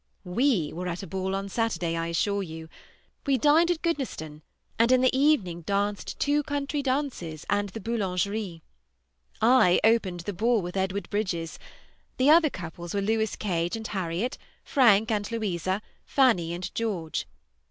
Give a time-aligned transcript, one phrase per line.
[0.25, 2.69] We were at a ball on Saturday, I assure you.
[3.27, 4.41] We dined at Goodnestone,
[4.79, 8.61] and in the evening danced two country dances and the Boulangeries.
[9.43, 11.59] I opened the ball with Edward Bridges;
[12.17, 17.27] the other couples were Lewis Cage and Harriet, Frank and Louisa, Fanny and George.